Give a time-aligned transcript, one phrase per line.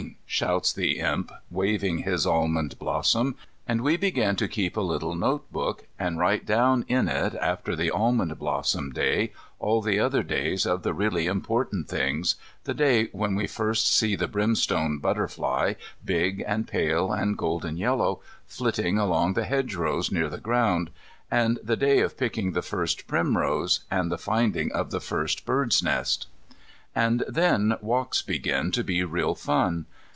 [0.25, 3.35] shouts the Imp, waving his almond blossoms,
[3.67, 7.75] and we begin to keep a little note book, and write down in it after
[7.75, 13.09] the almond blossom day all the other days of the really important things, the day
[13.11, 15.73] when we first see the brimstone butterfly,
[16.03, 20.89] big and pale and golden yellow, flitting along the hedgerow near the ground,
[21.29, 25.83] and the day of picking the first primrose and the finding of the first bird's
[25.83, 26.25] nest.
[26.95, 29.85] And then walks begin to be real fun.